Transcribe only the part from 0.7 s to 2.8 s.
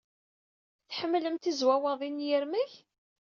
Tḥemmlem tizwawaḍin n yirmeg?